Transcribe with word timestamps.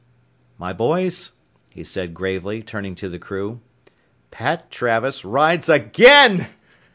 "My 0.57 0.73
boys," 0.73 1.33
he 1.69 1.83
said 1.83 2.15
gravely, 2.15 2.63
turning 2.63 2.95
to 2.95 3.07
the 3.07 3.19
crew, 3.19 3.61
"Pat 4.31 4.71
Travis 4.71 5.23
rides 5.23 5.69
again!" 5.69 6.47